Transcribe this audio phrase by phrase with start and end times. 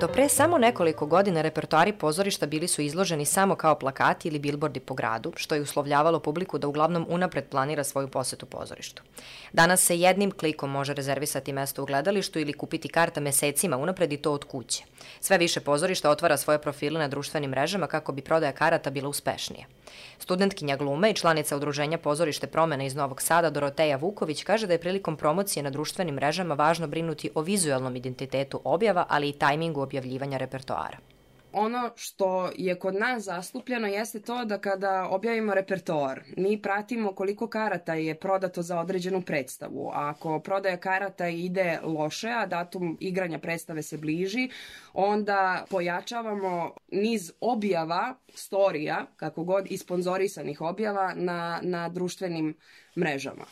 [0.00, 4.80] Do pre samo nekoliko godina repertoari pozorišta bili su izloženi samo kao plakati ili bilbordi
[4.80, 9.02] po gradu, što je uslovljavalo publiku da uglavnom unapred planira svoju posetu pozorištu.
[9.52, 14.16] Danas se jednim klikom može rezervisati mesto u gledalištu ili kupiti karta mesecima unapred i
[14.16, 14.84] to od kuće.
[15.20, 19.66] Sve više pozorišta otvara svoje profile na društvenim mrežama kako bi prodaja karata bila uspešnija.
[20.18, 24.80] Studentkinja glume i članica udruženja Pozorište promene iz Novog Sada Doroteja Vuković kaže da je
[24.80, 30.38] prilikom promocije na društvenim mrežama važno brinuti o vizualnom identitetu objava, ali i tajmingu objavljivanja
[30.38, 30.98] repertoara.
[31.52, 37.46] Ono što je kod nas zastupljeno jeste to da kada objavimo repertoar, mi pratimo koliko
[37.46, 39.90] karata je prodato za određenu predstavu.
[39.94, 44.48] A ako prodaja karata ide loše, a datum igranja predstave se bliži,
[44.92, 52.54] onda pojačavamo niz objava, storija, kako god, i sponzorisanih objava na, na društvenim
[52.96, 53.44] mrežama.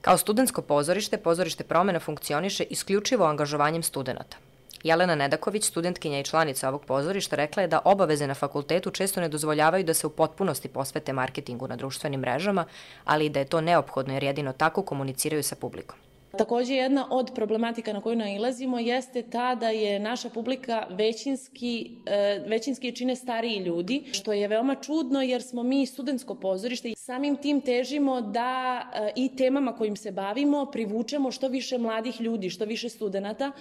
[0.00, 4.51] Kao studentsko pozorište, pozorište promena funkcioniše isključivo angažovanjem studenta.
[4.82, 9.28] Jelena Nedaković, studentkinja i članica ovog pozorišta, rekla je da obaveze na fakultetu često ne
[9.28, 12.64] dozvoljavaju da se u potpunosti posvete marketingu na društvenim mrežama,
[13.04, 15.98] ali i da je to neophodno jer jedino tako komuniciraju sa publikom.
[16.38, 22.42] Takođe, jedna od problematika na koju nailazimo jeste ta da je naša publika većinski, e,
[22.46, 27.36] većinski čine stariji ljudi, što je veoma čudno jer smo mi studentsko pozorište i samim
[27.36, 32.64] tim težimo da e, i temama kojim se bavimo privučemo što više mladih ljudi, što
[32.64, 33.52] više studenta,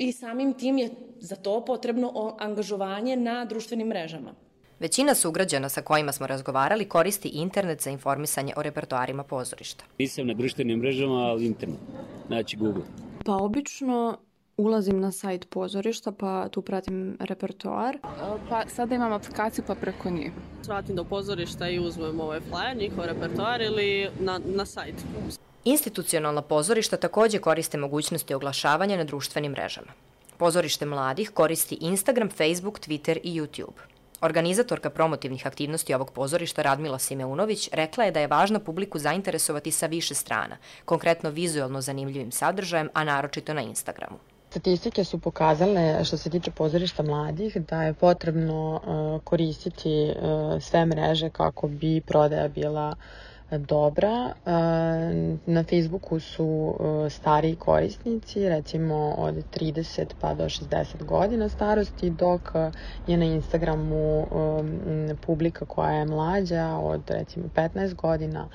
[0.00, 4.30] i samim tim je za to potrebno angažovanje na društvenim mrežama.
[4.78, 9.84] Većina sugrađana sa kojima smo razgovarali koristi internet za informisanje o repertoarima pozorišta.
[9.98, 11.78] Nisam na društvenim mrežama, ali internet,
[12.26, 12.82] znači Google.
[13.24, 14.18] Pa obično
[14.56, 17.98] ulazim na sajt pozorišta pa tu pratim repertoar.
[18.48, 20.32] Pa sada imam aplikaciju pa preko nje.
[20.62, 24.94] Svratim do pozorišta i uzmem ovaj flyer, njihov repertoar ili na, na sajt.
[25.64, 29.92] Institucionalna pozorišta takođe koriste mogućnosti oglašavanja na društvenim mrežama.
[30.36, 33.76] Pozorište mladih koristi Instagram, Facebook, Twitter i YouTube.
[34.20, 39.86] Organizatorka promotivnih aktivnosti ovog pozorišta Radmila Simeunović rekla je da je važno publiku zainteresovati sa
[39.86, 44.18] više strana, konkretno vizualno zanimljivim sadržajem, a naročito na Instagramu.
[44.50, 50.86] Statistike su pokazale što se tiče pozorišta mladih da je potrebno uh, koristiti uh, sve
[50.86, 54.32] mreže kako bi prodaja bila uh, dobra.
[55.46, 56.74] Na Facebooku su
[57.10, 62.40] stariji korisnici, recimo od 30 pa do 60 godina starosti, dok
[63.06, 64.26] je na Instagramu
[65.26, 68.48] publika koja je mlađa od recimo 15 godina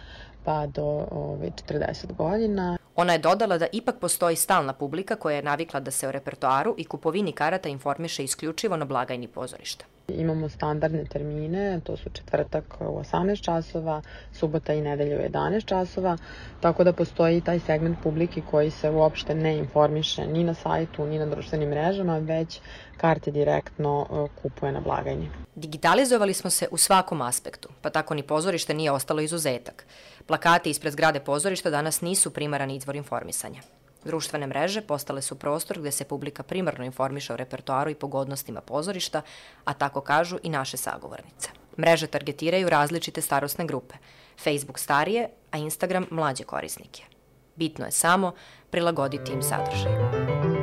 [0.43, 2.77] pa do ove, 40 godina.
[2.95, 6.75] Ona je dodala da ipak postoji stalna publika koja je navikla da se o repertoaru
[6.77, 9.85] i kupovini karata informiše isključivo na blagajni pozorišta.
[10.07, 14.01] Imamo standardne termine, to su četvrtak u 18 časova,
[14.33, 16.17] subota i nedelja u 11 časova,
[16.61, 21.19] tako da postoji taj segment publike koji se uopšte ne informiše ni na sajtu, ni
[21.19, 22.59] na društvenim mrežama, već
[22.97, 25.29] karte direktno e, kupuje na blagajni.
[25.55, 29.85] Digitalizovali smo se u svakom aspektu, pa tako ni pozorište nije ostalo izuzetak.
[30.25, 33.61] Plakati ispred zgrade pozorišta danas nisu primaran izvor informisanja.
[34.05, 39.21] Društvene mreže postale su prostor gde se publika primarno informiše o repertoaru i pogodnostima pozorišta,
[39.65, 41.49] a tako kažu i naše sagovornice.
[41.79, 43.95] Mreže targetiraju različite starostne grupe,
[44.43, 47.03] Facebook starije, a Instagram mlađe korisnike.
[47.55, 48.33] Bitno je samo
[48.69, 50.54] prilagoditi im sadržaj.